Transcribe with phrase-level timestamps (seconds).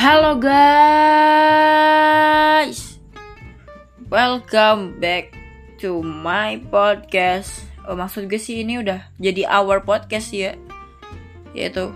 [0.00, 0.56] Halo guys,
[4.08, 5.36] welcome back
[5.76, 7.68] to my podcast.
[7.84, 10.56] Oh, maksud gue sih ini udah jadi our podcast ya,
[11.52, 11.92] yaitu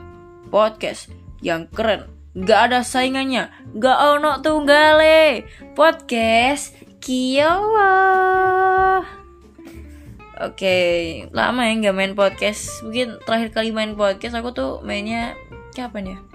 [0.52, 1.08] podcast
[1.40, 3.48] yang keren, gak ada saingannya,
[3.80, 7.88] gak ono tunggale, podcast Kiowa.
[10.44, 10.76] Oke,
[11.32, 12.84] lama ya nggak main podcast.
[12.84, 15.32] Mungkin terakhir kali main podcast aku tuh mainnya
[15.72, 16.33] kapan ya?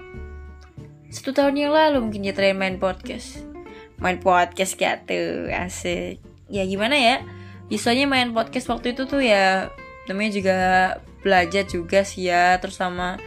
[1.10, 3.42] Satu tahun yang lalu mungkin ya terakhir main podcast.
[3.98, 6.22] Main podcast kayak tuh asik.
[6.46, 7.26] Ya gimana ya?
[7.66, 9.74] Biasanya main podcast waktu itu tuh ya
[10.06, 10.56] namanya juga
[11.20, 13.20] belajar juga sih ya terus sama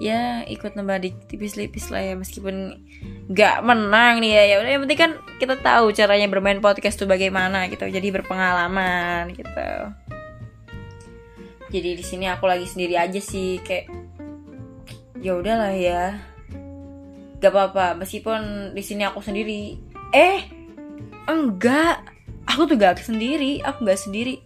[0.00, 2.80] ya ikut nambah di tipis-tipis lah ya meskipun
[3.28, 7.08] nggak menang nih ya ya udah yang penting kan kita tahu caranya bermain podcast tuh
[7.08, 9.70] bagaimana gitu jadi berpengalaman gitu
[11.68, 13.92] jadi di sini aku lagi sendiri aja sih kayak
[15.20, 16.16] ya udahlah ya
[17.40, 19.80] gak apa-apa meskipun di sini aku sendiri.
[20.12, 20.44] Eh
[21.26, 22.04] enggak.
[22.44, 24.44] Aku tuh gak sendiri aku gak sendiri.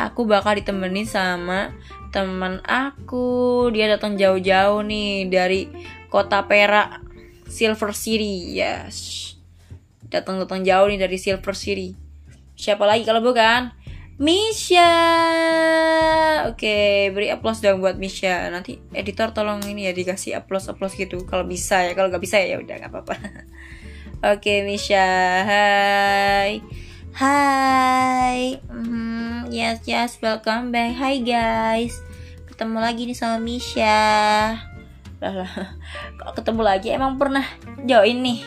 [0.00, 1.76] Aku bakal ditemenin sama
[2.10, 3.68] teman aku.
[3.70, 5.68] Dia datang jauh-jauh nih dari
[6.08, 7.04] kota Perak
[7.46, 8.56] Silver City.
[8.56, 9.28] Yes.
[10.08, 11.92] Datang-datang jauh nih dari Silver City.
[12.56, 13.72] Siapa lagi kalau bukan
[14.22, 14.94] Misha.
[16.46, 18.46] Oke beri aplaus dong buat Misha.
[18.54, 21.26] Nanti editor tolong ini ya dikasih aplaus-aplaus gitu.
[21.26, 23.18] Kalau bisa ya Kalau nggak bisa ya udah nggak apa-apa.
[24.38, 25.02] Oke Misha.
[25.42, 26.62] Hai.
[27.18, 28.62] Hai.
[28.70, 30.94] Mm, Yes yes welcome back.
[30.94, 31.98] Hai guys.
[32.46, 34.54] Ketemu lagi nih sama Misha.
[35.18, 35.50] Lah lah.
[36.22, 36.94] Kalau ketemu lagi?
[36.94, 37.42] Emang pernah
[37.82, 38.42] join nih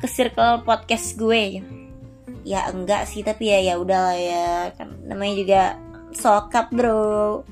[0.00, 1.77] Ke circle podcast gue
[2.44, 4.70] ya enggak sih tapi ya ya udahlah ya.
[4.76, 5.62] Kan namanya juga
[6.14, 7.42] sokap bro.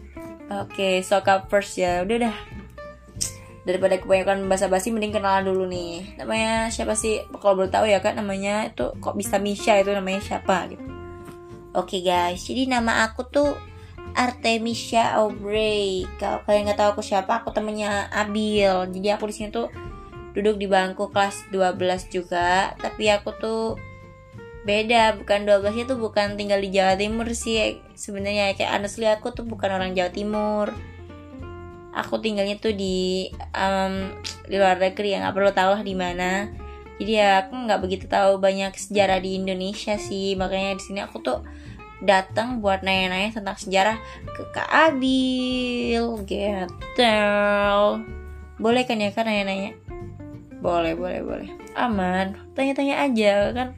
[0.47, 2.03] Oke sokap first ya.
[2.07, 2.37] Udah dah.
[3.67, 6.19] Daripada kebanyakan bahasa basi mending kenalan dulu nih.
[6.23, 7.19] Namanya siapa sih?
[7.43, 9.75] Kalau belum tahu ya kan namanya itu kok bisa Misha?
[9.75, 10.87] Itu namanya siapa gitu.
[11.75, 12.47] Oke guys.
[12.47, 13.53] Jadi nama aku tuh
[14.17, 16.09] Artemisia Aubrey.
[16.17, 18.89] Kalau kalian nggak tahu aku siapa aku temennya Abil.
[18.95, 19.69] Jadi aku di sini tuh
[20.33, 22.73] duduk di bangku kelas 12 juga.
[22.81, 23.63] Tapi aku tuh
[24.67, 27.79] beda bukan 12 itu bukan tinggal di Jawa Timur sih.
[27.95, 30.75] Sebenarnya kayak honestly aku tuh bukan orang Jawa Timur.
[31.97, 34.11] Aku tinggalnya tuh di um,
[34.45, 36.51] di luar negeri ya nggak perlu tahu lah di mana.
[36.99, 40.35] Jadi ya aku nggak begitu tahu banyak sejarah di Indonesia sih.
[40.35, 41.41] Makanya di sini aku tuh
[42.03, 43.97] datang buat nanya-nanya tentang sejarah
[44.29, 47.09] ke Kak Abil gitu
[48.57, 49.77] boleh kan ya kan nanya-nanya?
[50.65, 51.49] Boleh boleh boleh.
[51.77, 52.41] Aman.
[52.57, 53.69] Tanya-tanya aja kan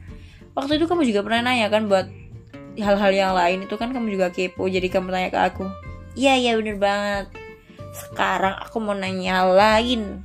[0.53, 2.07] waktu itu kamu juga pernah nanya kan buat
[2.79, 5.65] hal-hal yang lain itu kan kamu juga kepo jadi kamu tanya ke aku.
[6.15, 7.31] Iya iya bener banget.
[7.93, 10.23] Sekarang aku mau nanya lain.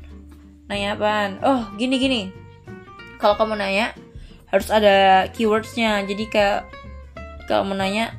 [0.70, 1.40] Nanya apaan?
[1.42, 2.22] Oh gini gini.
[3.18, 3.92] Kalau kamu nanya
[4.48, 6.60] harus ada keywordsnya jadi kayak
[7.50, 8.14] kalau mau nanya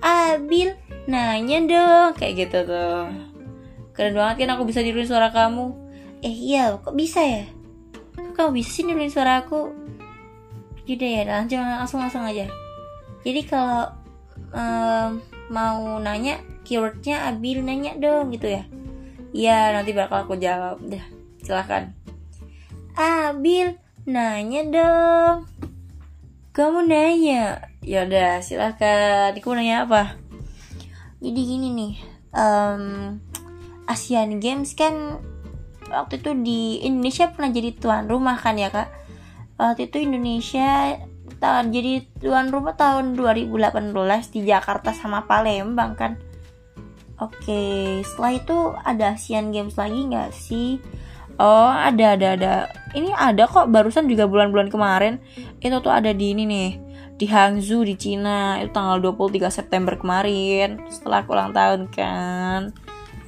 [0.00, 0.72] Abil
[1.04, 2.10] nanya dong.
[2.16, 3.12] Kayak gitu tuh.
[3.92, 5.76] Keren banget kan aku bisa niruin suara kamu.
[6.24, 7.44] Eh iya kok bisa ya?
[8.16, 9.72] Kok kamu bisa sih niruin suara aku
[10.88, 12.46] Yaudah ya langsung langsung langsung aja.
[13.20, 13.90] Jadi kalau
[14.54, 15.20] um,
[15.52, 18.62] mau nanya keywordnya Abil nanya dong gitu ya.
[19.30, 21.02] Iya nanti bakal aku jawab deh
[21.40, 21.94] silahkan
[22.98, 25.36] Abil nanya dong.
[26.50, 27.70] Kamu nanya?
[27.80, 30.18] Ya udah silahkan kamu nanya apa?
[31.22, 31.94] Jadi gini nih
[32.34, 33.16] um,
[33.86, 35.22] Asian Games kan
[35.90, 38.89] waktu itu di Indonesia pernah jadi tuan rumah kan ya kak
[39.60, 40.96] waktu itu Indonesia
[41.36, 43.92] tahun jadi tuan rumah tahun 2018
[44.32, 46.16] di Jakarta sama Palembang kan
[47.20, 50.80] Oke, setelah itu ada Asian Games lagi nggak sih?
[51.36, 52.52] Oh, ada, ada, ada.
[52.96, 55.20] Ini ada kok, barusan juga bulan-bulan kemarin.
[55.60, 56.70] Itu tuh ada di ini nih,
[57.20, 58.56] di Hangzhou di Cina.
[58.64, 62.72] Itu tanggal 23 September kemarin, setelah ulang tahun kan.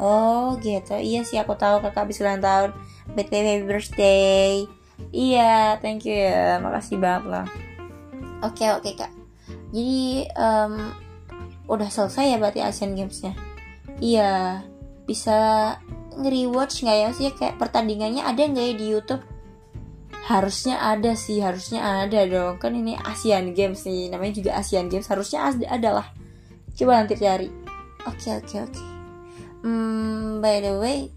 [0.01, 0.97] Oh, gitu.
[0.97, 2.73] Iya sih, aku tahu kakak habis ulang tahun.
[3.13, 4.65] Happy birthday.
[5.11, 6.63] Iya, thank you ya.
[6.63, 7.47] Makasih banget lah.
[8.47, 9.13] Oke, oke kak.
[9.73, 10.93] Jadi um,
[11.67, 13.33] udah selesai ya berarti Asian Games-nya.
[13.99, 14.63] Iya,
[15.09, 15.39] bisa
[16.13, 19.25] nge-rewatch nggak ya sih kayak pertandingannya ada nggak ya di YouTube?
[20.23, 22.63] Harusnya ada sih, harusnya ada dong.
[22.63, 25.11] Kan ini Asian Games nih, namanya juga Asian Games.
[25.11, 26.09] Harusnya ada, ada lah.
[26.79, 27.51] Coba nanti cari.
[28.07, 28.83] Oke, oke, oke.
[29.63, 31.11] Hmm, by the way,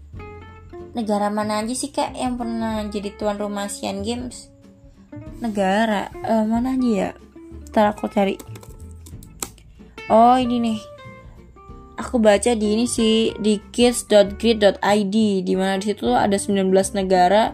[0.96, 4.48] negara mana aja sih kak yang pernah jadi tuan rumah Asian Games?
[5.44, 7.10] Negara uh, mana aja ya?
[7.68, 8.40] Ntar aku cari.
[10.08, 10.80] Oh ini nih.
[12.00, 17.52] Aku baca di ini sih di kids.grid.id di mana di situ ada 19 negara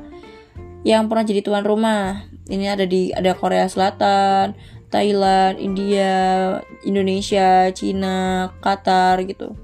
[0.86, 2.26] yang pernah jadi tuan rumah.
[2.46, 4.54] Ini ada di ada Korea Selatan,
[4.90, 9.54] Thailand, India, Indonesia, Cina, Qatar gitu.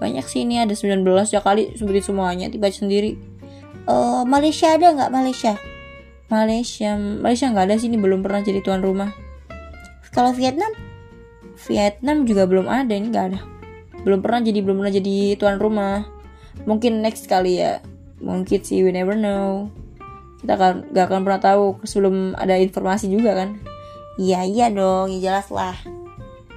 [0.00, 3.20] Banyak sih ini ada 19 ya kali seperti semuanya tiba sendiri.
[3.84, 5.54] Uh, Malaysia ada nggak Malaysia?
[6.32, 9.12] Malaysia, Malaysia nggak ada sih ini belum pernah jadi tuan rumah.
[10.10, 10.72] Kalau Vietnam,
[11.68, 13.40] Vietnam juga belum ada ini nggak ada.
[14.02, 16.08] Belum pernah jadi belum pernah jadi tuan rumah.
[16.64, 17.84] Mungkin next kali ya.
[18.20, 19.68] Mungkin sih we never know
[20.40, 23.60] kita kan gak akan pernah tahu sebelum ada informasi juga kan
[24.16, 25.76] iya iya dong ya jelas lah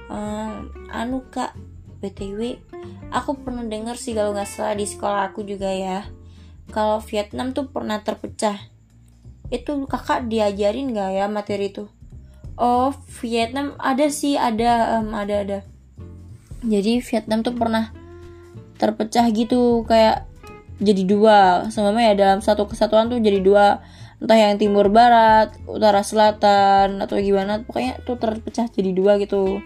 [0.08, 1.52] um, anu kak
[2.04, 2.60] btw
[3.14, 6.02] aku pernah denger sih kalau nggak salah di sekolah aku juga ya.
[6.74, 8.58] Kalau Vietnam tuh pernah terpecah.
[9.52, 11.86] Itu kakak diajarin gak ya materi itu?
[12.58, 12.90] Oh
[13.22, 15.58] Vietnam ada sih ada um, ada ada.
[16.64, 17.94] Jadi Vietnam tuh pernah
[18.80, 20.26] terpecah gitu kayak
[20.82, 21.38] jadi dua.
[21.70, 23.84] Sama ya dalam satu kesatuan tuh jadi dua.
[24.18, 29.60] Entah yang timur barat utara selatan atau gimana pokoknya tuh terpecah jadi dua gitu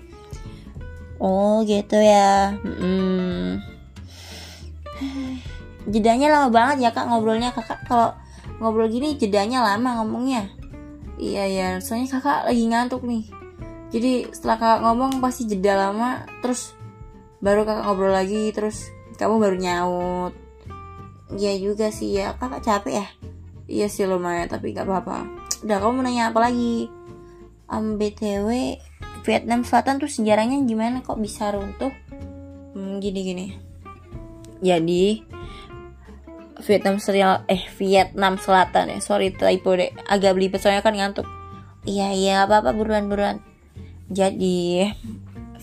[1.23, 2.55] oh gitu ya.
[2.59, 3.62] Hmm.
[5.93, 7.55] jedanya lama banget ya kak ngobrolnya.
[7.55, 8.15] Kakak kalau
[8.59, 10.50] ngobrol gini jedanya lama ngomongnya.
[11.19, 13.26] Iya ya soalnya kakak lagi ngantuk nih.
[13.91, 16.75] Jadi setelah kakak ngomong pasti jeda lama terus
[17.43, 20.35] baru kakak ngobrol lagi terus kamu baru nyaut.
[21.35, 22.38] Iya juga sih ya.
[22.38, 23.06] Kakak capek ya?
[23.69, 25.29] Iya sih lumayan tapi gak apa-apa.
[25.61, 26.88] Udah kamu mau nanya apa lagi?
[27.69, 28.81] Um, BTW
[29.26, 31.03] Vietnam Selatan tuh sejarahnya gimana?
[31.03, 31.93] Kok bisa runtuh?
[32.75, 33.56] Hmm, Gini-gini
[34.59, 35.23] Jadi
[36.59, 38.99] Vietnam serial eh Vietnam Selatan ya.
[38.99, 39.94] Sorry typo deh.
[40.11, 41.26] Agak belibet soalnya kan ngantuk.
[41.87, 43.38] Iya iya apa apa buruan buruan.
[44.11, 44.91] Jadi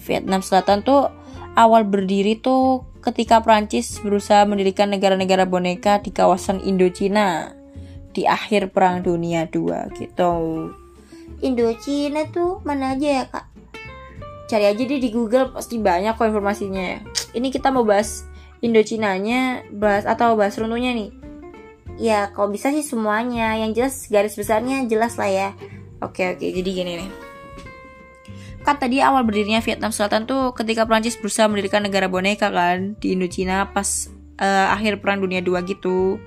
[0.07, 1.11] Vietnam Selatan tuh
[1.59, 7.51] awal berdiri tuh ketika Prancis berusaha mendirikan negara-negara boneka di kawasan Indochina
[8.15, 10.33] di akhir Perang Dunia II gitu.
[11.43, 13.45] Indochina tuh mana aja ya kak?
[14.45, 16.99] Cari aja deh di Google pasti banyak kok informasinya ya.
[17.33, 18.23] Ini kita mau bahas
[18.63, 21.11] Indochinanya, bahas atau bahas runtuhnya nih.
[21.99, 25.49] Ya kalau bisa sih semuanya, yang jelas garis besarnya jelas lah ya.
[26.03, 27.11] Oke oke, jadi gini nih
[28.65, 33.13] kan tadi awal berdirinya Vietnam Selatan tuh ketika Prancis berusaha mendirikan negara boneka kan di
[33.13, 34.09] Indochina pas
[34.41, 36.17] uh, akhir Perang Dunia II gitu.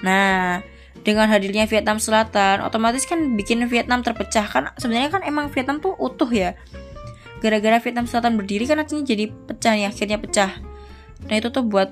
[0.00, 0.64] Nah,
[1.02, 4.46] dengan hadirnya Vietnam Selatan, otomatis kan bikin Vietnam terpecah.
[4.46, 6.54] Kan sebenarnya kan emang Vietnam tuh utuh ya.
[7.38, 10.50] Gara-gara Vietnam Selatan berdiri kan akhirnya jadi pecah nih, akhirnya pecah.
[11.26, 11.90] Nah, itu tuh buat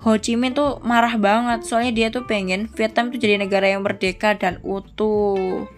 [0.00, 1.68] Ho Chi Minh tuh marah banget.
[1.68, 5.68] Soalnya dia tuh pengen Vietnam tuh jadi negara yang merdeka dan utuh.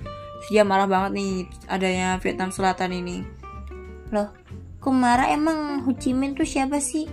[0.51, 1.33] Dia marah banget nih
[1.67, 3.27] adanya Vietnam Selatan ini.
[4.15, 4.31] Loh
[4.83, 7.07] kok marah emang Ho Chi Minh tuh siapa sih?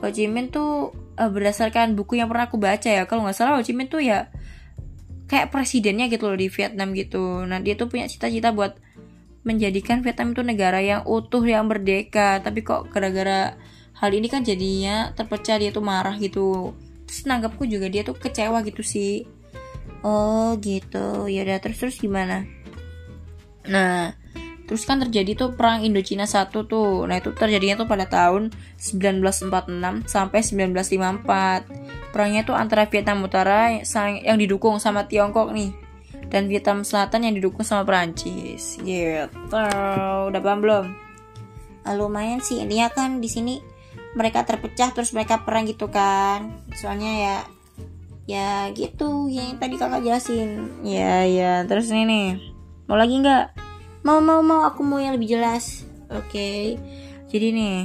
[0.00, 3.08] Ho Chi Minh tuh uh, berdasarkan buku yang pernah aku baca ya.
[3.08, 4.28] Kalau nggak salah Ho Chi Minh tuh ya
[5.26, 7.42] kayak presidennya gitu loh di Vietnam gitu.
[7.46, 8.78] Nah dia tuh punya cita-cita buat
[9.46, 12.42] menjadikan Vietnam itu negara yang utuh yang merdeka.
[12.42, 13.54] Tapi kok gara-gara
[13.98, 16.74] hal ini kan jadinya terpecah dia tuh marah gitu.
[17.06, 19.26] Terus nanggapku juga dia tuh kecewa gitu sih.
[20.02, 21.30] Oh gitu.
[21.30, 22.46] Ya udah terus terus gimana?
[23.66, 24.14] Nah
[24.66, 27.06] terus kan terjadi tuh perang Indochina 1 tuh.
[27.06, 28.50] Nah itu terjadinya tuh pada tahun
[28.82, 33.70] 1946 sampai 1954 perangnya tuh antara Vietnam Utara
[34.20, 35.70] yang didukung sama Tiongkok nih
[36.26, 38.82] dan Vietnam Selatan yang didukung sama Perancis.
[38.82, 39.30] Gitu.
[40.26, 40.84] Udah paham belum?
[41.86, 42.58] Ah, lumayan sih.
[42.58, 43.62] Intinya kan di sini
[44.18, 46.66] mereka terpecah terus mereka perang gitu kan.
[46.74, 47.36] Soalnya ya
[48.26, 49.30] ya gitu.
[49.30, 50.82] Yang tadi kakak jelasin.
[50.82, 52.26] Ya ya terus ini nih
[52.90, 53.65] mau lagi nggak
[54.06, 56.78] mau mau mau aku mau yang lebih jelas oke okay.
[57.26, 57.78] jadi nih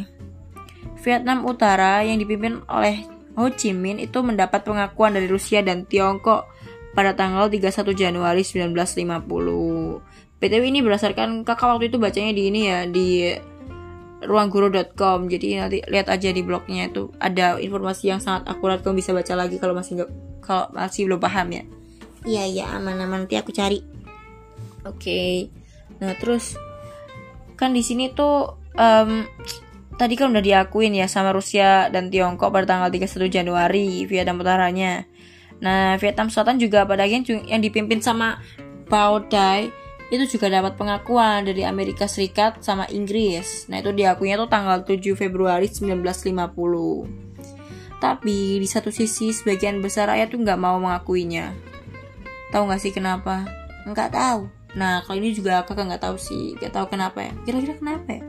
[1.01, 6.45] Vietnam Utara yang dipimpin oleh Ho Chi Minh itu mendapat pengakuan dari Rusia dan Tiongkok
[6.93, 10.37] pada tanggal 31 Januari 1950.
[10.41, 13.07] PTW ini berdasarkan kakak waktu itu bacanya di ini ya di
[14.25, 19.13] ruangguru.com jadi nanti lihat aja di blognya itu ada informasi yang sangat akurat kamu bisa
[19.13, 20.11] baca lagi kalau masih nggak
[20.45, 21.63] kalau masih belum paham ya
[22.25, 23.81] iya iya aman aman nanti aku cari
[24.85, 25.49] oke okay.
[26.01, 26.58] Nah terus
[27.55, 29.29] kan di sini tuh um,
[29.96, 35.05] tadi kan udah diakuin ya sama Rusia dan Tiongkok pada tanggal 31 Januari Vietnam utaranya
[35.62, 38.41] nah Vietnam Selatan juga pada akhirnya yang dipimpin sama
[38.89, 39.70] Bao Dai
[40.12, 43.72] itu juga dapat pengakuan dari Amerika Serikat sama Inggris.
[43.72, 47.96] Nah itu diakuinya tuh tanggal 7 Februari 1950.
[48.03, 51.55] Tapi di satu sisi sebagian besar rakyat tuh nggak mau mengakuinya.
[52.51, 53.48] Tahu nggak sih kenapa?
[53.88, 54.51] Nggak tahu.
[54.77, 57.33] Nah kalau ini juga kakak nggak tahu sih, nggak tahu kenapa ya.
[57.43, 58.23] Kira-kira kenapa ya?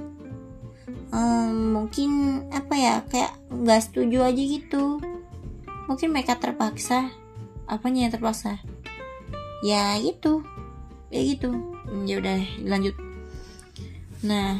[1.12, 4.98] Um, mungkin apa ya kayak nggak setuju aja gitu.
[5.86, 7.12] Mungkin mereka terpaksa.
[7.68, 8.58] Apanya yang terpaksa?
[9.62, 10.42] ya gitu
[11.14, 12.98] ya gitu hmm, ya udah lanjut
[14.26, 14.58] nah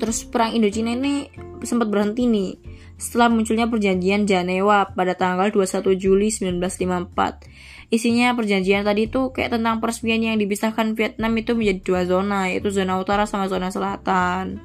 [0.00, 1.28] terus perang Indochina ini
[1.60, 2.50] sempat berhenti nih
[3.00, 9.82] setelah munculnya perjanjian Janewa pada tanggal 21 Juli 1954 isinya perjanjian tadi itu kayak tentang
[9.82, 14.62] peresmian yang dipisahkan Vietnam itu menjadi dua zona yaitu zona utara sama zona selatan.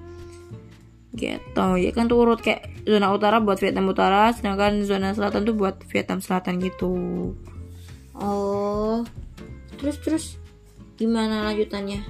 [1.18, 5.56] Gitu ya kan tuh urut kayak zona utara buat Vietnam Utara sedangkan zona selatan tuh
[5.58, 6.94] buat Vietnam Selatan gitu.
[8.14, 9.02] Oh
[9.82, 10.26] terus terus
[11.02, 12.06] gimana lanjutannya?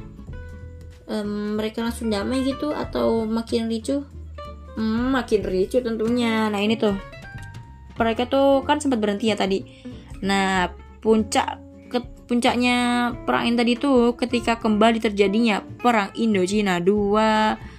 [1.05, 4.03] Um, mereka langsung damai gitu atau makin ricuh
[4.75, 6.47] hmm, makin ricuh tentunya.
[6.51, 6.95] Nah ini tuh.
[7.95, 9.63] Mereka tuh kan sempat berhenti ya tadi.
[10.23, 17.75] Nah puncak ke, puncaknya perang ini tadi tuh ketika kembali terjadinya perang Indo-Cina 2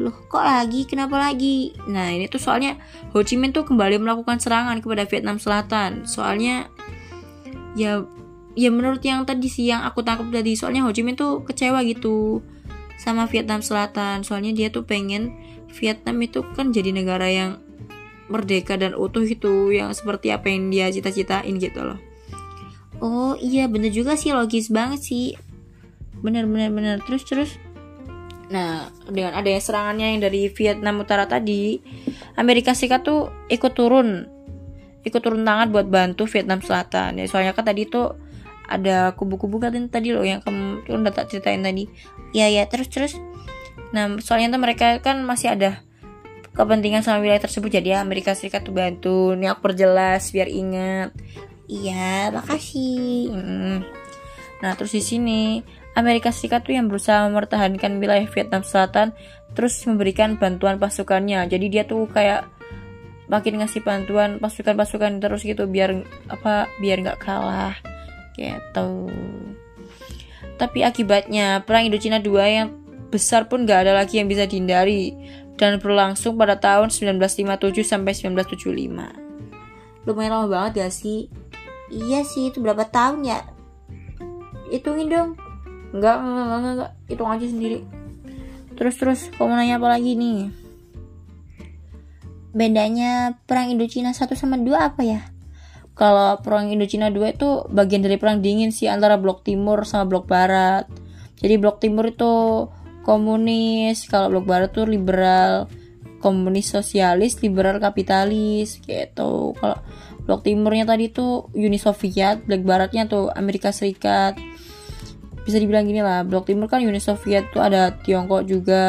[0.00, 0.88] loh kok lagi?
[0.88, 1.76] Kenapa lagi?
[1.84, 2.80] Nah ini tuh soalnya
[3.12, 6.08] Ho Chi Minh tuh kembali melakukan serangan kepada Vietnam Selatan.
[6.08, 6.72] Soalnya
[7.76, 8.00] ya
[8.52, 11.84] ya menurut yang tadi sih yang aku tangkap tadi soalnya Ho Chi Minh tuh kecewa
[11.84, 12.40] gitu
[12.96, 14.24] sama Vietnam Selatan.
[14.24, 15.36] Soalnya dia tuh pengen
[15.72, 17.58] Vietnam itu kan jadi negara yang
[18.32, 22.00] merdeka dan utuh gitu yang seperti apa yang dia cita-citain gitu loh.
[23.02, 25.26] Oh iya bener juga sih logis banget sih.
[26.22, 26.96] Bener bener bener.
[27.02, 27.50] Terus terus?
[28.48, 31.82] Nah dengan adanya serangannya yang dari Vietnam Utara tadi
[32.38, 34.28] Amerika Serikat tuh ikut turun.
[35.02, 37.18] Ikut turun tangan buat bantu Vietnam Selatan.
[37.18, 38.14] Ya soalnya kan tadi tuh
[38.70, 41.90] ada kubu-kubu kan tadi loh yang kamu udah tak ceritain tadi.
[42.30, 43.12] Ya ya terus terus
[43.92, 45.84] nah soalnya tuh mereka kan masih ada
[46.52, 47.72] kepentingan sama wilayah tersebut.
[47.72, 49.32] Jadi ya Amerika Serikat tuh bantu.
[49.36, 51.10] Nih aku perjelas biar ingat.
[51.68, 53.32] Iya makasih.
[53.32, 53.78] Hmm.
[54.62, 55.58] nah terus di sini
[55.98, 59.10] Amerika Serikat tuh yang berusaha mempertahankan wilayah Vietnam Selatan
[59.58, 61.44] terus memberikan bantuan pasukannya.
[61.50, 62.46] Jadi dia tuh kayak
[63.26, 67.74] makin ngasih bantuan pasukan-pasukan terus gitu biar apa biar nggak kalah
[68.36, 69.08] gitu.
[70.60, 72.68] Tapi akibatnya perang Indochina 2 yang
[73.12, 75.12] besar pun gak ada lagi yang bisa dihindari
[75.60, 79.22] dan berlangsung pada tahun 1957 sampai 1975
[80.06, 81.30] lumayan lama banget ya sih?
[81.92, 83.38] Iya sih itu berapa tahun ya?
[84.72, 85.30] Hitungin dong.
[85.92, 86.90] Enggak enggak, enggak, enggak.
[87.06, 87.78] hitung aja sendiri.
[88.74, 90.48] Terus terus kamu nanya apa lagi nih?
[92.52, 95.20] Bedanya perang Indochina 1 sama 2 apa ya?
[95.92, 100.24] Kalau perang Indochina 2 itu bagian dari perang dingin sih antara blok timur sama blok
[100.24, 100.88] barat.
[101.38, 102.32] Jadi blok timur itu
[103.02, 105.68] komunis, kalau blok barat tuh liberal,
[106.22, 109.52] komunis sosialis, liberal kapitalis gitu.
[109.58, 109.78] Kalau
[110.22, 114.38] blok timurnya tadi tuh Uni Soviet, blok baratnya tuh Amerika Serikat.
[115.42, 118.84] Bisa dibilang gini lah, blok timur kan Uni Soviet tuh ada Tiongkok juga,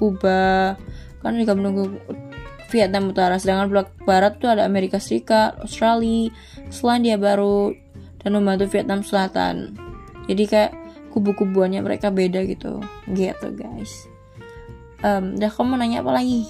[0.00, 0.74] Kuba,
[1.20, 2.00] kan juga menunggu
[2.72, 6.32] Vietnam Utara sedangkan blok barat tuh ada Amerika Serikat, Australia,
[6.74, 7.70] Selandia Baru
[8.18, 9.76] dan membantu Vietnam Selatan
[10.26, 10.72] jadi kayak
[11.14, 12.82] kubu-kubuannya mereka beda gitu.
[13.06, 14.10] Gitu guys.
[15.06, 16.42] Um, dah kamu nanya apa lagi?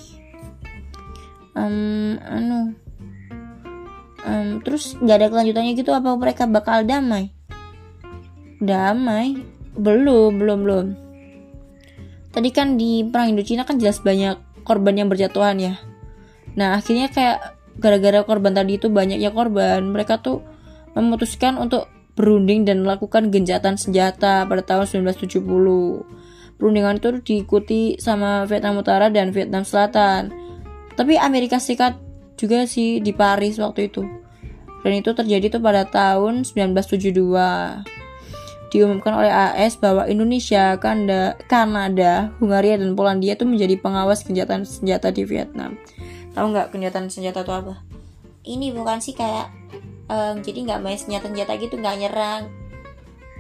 [1.53, 2.73] Um, anu.
[4.25, 7.29] Um, terus nggak ada kelanjutannya gitu apa mereka bakal damai?
[8.65, 9.37] Damai?
[9.77, 10.87] Belum belum belum.
[12.33, 15.79] Tadi kan di perang Indochina kan jelas banyak korban yang berjatuhan ya.
[16.57, 20.43] Nah akhirnya kayak gara-gara korban tadi itu banyaknya korban, mereka tuh
[20.95, 25.45] memutuskan untuk berunding dan melakukan genjatan senjata pada tahun 1970.
[26.55, 30.31] Perundingan itu diikuti sama Vietnam Utara dan Vietnam Selatan.
[30.95, 31.99] Tapi Amerika Serikat
[32.39, 34.07] juga sih di Paris waktu itu.
[34.87, 37.11] Dan itu terjadi tuh pada tahun 1972.
[38.71, 45.15] Diumumkan oleh AS bahwa Indonesia, Kanada, Kanada, Hungaria, dan Polandia itu menjadi pengawas genjatan senjata
[45.15, 45.79] di Vietnam
[46.35, 47.75] tahu nggak kenyataan senjata itu apa
[48.45, 49.49] ini bukan sih kayak
[50.09, 52.43] um, jadi nggak main senjata senjata gitu nggak nyerang.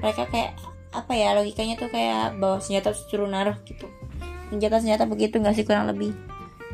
[0.00, 0.56] Mereka kayak
[0.94, 3.90] apa ya logikanya tuh kayak bawa senjata suruh naruh gitu.
[4.52, 6.14] Senjata senjata begitu nggak sih kurang lebih?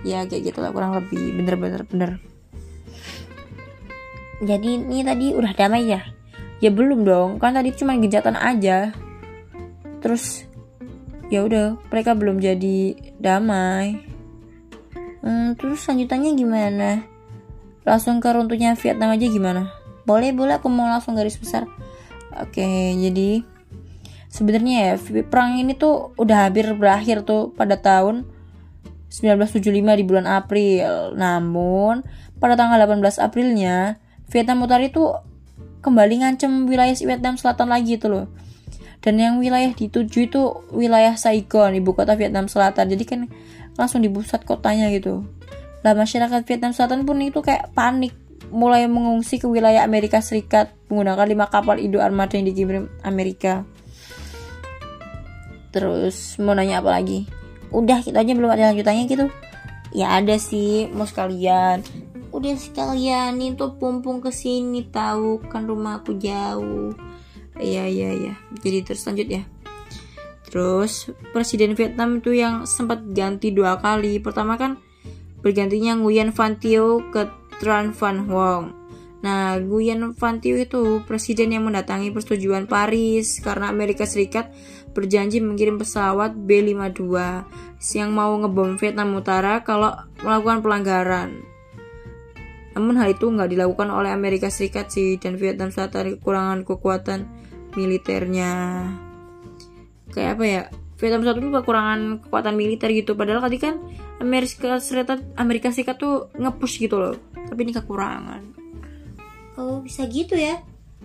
[0.03, 1.37] Ya kayak gitu lah kurang lebih.
[1.39, 2.21] Bener-bener bener
[4.41, 6.01] jadi ini tadi udah damai ya?
[6.65, 7.37] Ya belum dong.
[7.37, 8.89] Kan tadi cuma genjatan aja.
[10.01, 10.49] Terus
[11.29, 14.01] ya udah mereka belum jadi damai.
[15.21, 17.05] Hmm, terus lanjutannya gimana?
[17.85, 19.63] Langsung ke runtuhnya Vietnam aja gimana?
[20.05, 21.69] Boleh, boleh aku mau langsung garis besar.
[22.39, 22.65] Oke,
[22.97, 23.43] jadi
[24.31, 28.29] sebenarnya ya perang ini tuh udah hampir berakhir tuh pada tahun
[29.11, 31.15] 1975 di bulan April.
[31.19, 32.07] Namun
[32.39, 33.99] pada tanggal 18 Aprilnya
[34.31, 35.11] Vietnam Utara itu
[35.83, 38.27] kembali ngancem wilayah Vietnam Selatan lagi tuh loh.
[39.01, 40.43] Dan yang wilayah dituju itu
[40.77, 42.85] wilayah Saigon, ibu kota Vietnam Selatan.
[42.85, 43.21] Jadi kan
[43.81, 45.25] langsung di pusat kotanya gitu
[45.81, 48.13] lah masyarakat Vietnam Selatan pun itu kayak panik
[48.51, 53.65] mulai mengungsi ke wilayah Amerika Serikat menggunakan lima kapal Indo Armada yang dikirim Amerika.
[55.71, 57.31] Terus mau nanya apa lagi?
[57.71, 59.27] Udah kita aja belum ada lanjutannya gitu.
[59.95, 61.83] Ya ada sih mau sekalian.
[62.31, 66.95] Udah sekalian itu pumpung ke sini tahu kan rumahku jauh.
[67.59, 68.35] Iya iya iya.
[68.63, 69.43] Jadi terus lanjut ya.
[70.51, 74.19] Terus presiden Vietnam itu yang sempat ganti dua kali.
[74.19, 74.83] Pertama kan
[75.41, 78.65] bergantinya Nguyen Van Thieu ke Tran Van Huang.
[79.21, 84.49] Nah, Nguyen Van Thieu itu presiden yang mendatangi persetujuan Paris karena Amerika Serikat
[84.97, 87.05] berjanji mengirim pesawat B-52
[87.95, 89.93] yang mau ngebom Vietnam Utara kalau
[90.25, 91.31] melakukan pelanggaran.
[92.73, 97.29] Namun hal itu nggak dilakukan oleh Amerika Serikat sih dan Vietnam Selatan kekurangan kekuatan
[97.77, 98.53] militernya.
[100.11, 100.63] Kayak apa ya?
[101.01, 103.17] Vietnam Selatan itu kekurangan kekuatan militer gitu.
[103.17, 103.81] Padahal tadi kan
[104.21, 107.17] Amerika Serikat Amerika Serikat tuh ngepush gitu loh.
[107.33, 108.43] Tapi ini kekurangan.
[109.57, 110.61] Oh bisa gitu ya?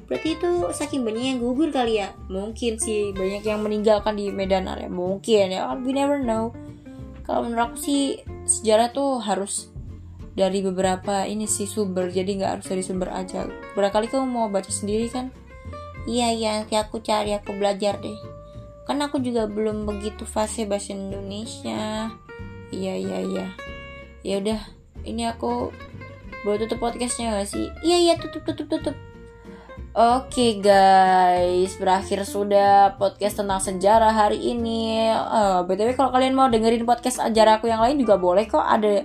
[0.05, 2.11] Berarti itu saking banyak yang gugur kali ya?
[2.27, 4.91] Mungkin sih banyak yang meninggalkan di medan area.
[4.91, 6.51] Mungkin ya we never know.
[7.23, 9.71] Kalau menurut aku sih sejarah tuh harus
[10.35, 12.11] dari beberapa ini sih sumber.
[12.11, 13.47] Jadi nggak harus dari sumber aja.
[13.73, 15.31] Berkali kamu mau baca sendiri kan?
[16.03, 16.49] Iya iya.
[16.59, 18.34] Nanti aku cari aku belajar deh
[18.85, 22.13] kan aku juga belum begitu fase bahasa Indonesia.
[22.69, 23.47] Iya iya iya.
[24.21, 24.61] Ya udah
[25.05, 25.73] ini aku
[26.45, 27.73] boleh tutup podcastnya gak sih?
[27.81, 28.95] Iya iya tutup tutup tutup.
[29.95, 35.09] Oke okay guys, berakhir sudah podcast tentang sejarah hari ini.
[35.09, 38.61] Uh, btw kalau kalian mau dengerin podcast sejarah aku yang lain juga boleh kok.
[38.61, 39.01] Ada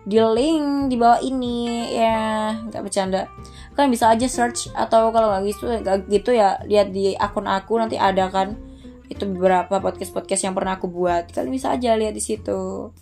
[0.00, 1.92] di link di bawah ini.
[1.92, 3.30] Ya nggak bercanda.
[3.76, 7.76] Kalian bisa aja search atau kalau nggak gitu nggak gitu ya lihat di akun aku
[7.78, 8.69] nanti ada kan
[9.10, 11.34] itu beberapa podcast podcast yang pernah aku buat.
[11.34, 12.94] Kalian bisa aja lihat di situ.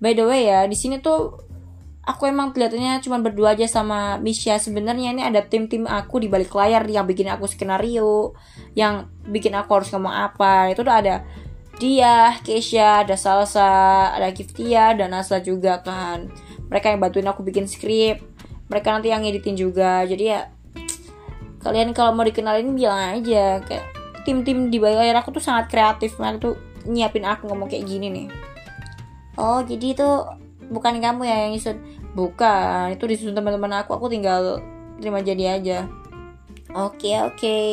[0.00, 1.36] By the way ya di sini tuh
[2.06, 4.56] aku emang kelihatannya cuma berdua aja sama Misha.
[4.56, 8.32] Sebenarnya ini ada tim-tim aku di balik layar yang bikin aku skenario
[8.72, 10.72] yang bikin aku harus ngomong apa.
[10.72, 11.16] Itu udah ada
[11.76, 16.32] dia, Keisha, ada Salsa, ada Kiftia, dan Nasla juga kan.
[16.72, 18.24] Mereka yang bantuin aku bikin skrip.
[18.72, 20.00] Mereka nanti yang editin juga.
[20.08, 20.48] Jadi ya
[21.60, 23.60] kalian kalau mau dikenalin bilang aja.
[23.60, 23.95] Kayak
[24.26, 28.10] tim-tim di balik layar aku tuh sangat kreatif mereka tuh nyiapin aku ngomong kayak gini
[28.10, 28.28] nih
[29.38, 30.08] oh jadi itu
[30.66, 31.78] bukan kamu ya yang nyusun
[32.18, 34.58] bukan itu disusun teman-teman aku aku tinggal
[34.98, 35.78] terima jadi aja
[36.74, 37.70] oke okay, oke okay.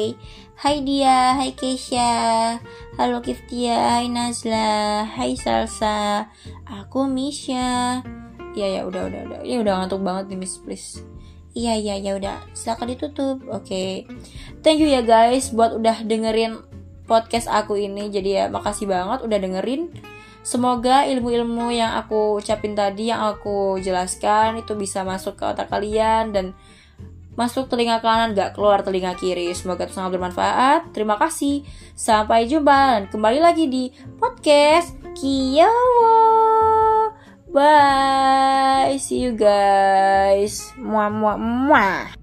[0.53, 2.61] Hai dia, hai Keisha,
[2.95, 6.29] halo Kiftia, hai Nazla, hai Salsa,
[6.69, 7.99] aku Misha.
[8.53, 11.01] Iya ya udah udah udah, ini udah ngantuk banget nih Miss please.
[11.57, 13.41] Iya iya ya udah, silakan ditutup.
[13.49, 13.91] Oke, okay.
[14.63, 16.63] Thank you ya guys buat udah dengerin
[17.06, 18.10] podcast aku ini.
[18.10, 19.91] Jadi ya makasih banget udah dengerin.
[20.43, 26.36] Semoga ilmu-ilmu yang aku ucapin tadi, yang aku jelaskan itu bisa masuk ke otak kalian
[26.36, 26.52] dan
[27.39, 29.56] masuk telinga kanan gak keluar telinga kiri.
[29.56, 30.91] Semoga itu sangat bermanfaat.
[30.91, 31.63] Terima kasih.
[31.95, 33.88] Sampai jumpa dan kembali lagi di
[34.19, 36.12] podcast Kiyowo.
[37.54, 38.99] Bye.
[38.99, 40.76] See you guys.
[40.76, 42.22] Muah muah muah.